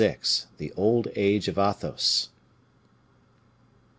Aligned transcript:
The 0.57 0.73
Old 0.75 1.09
Age 1.15 1.47
of 1.47 1.59
Athos. 1.59 2.29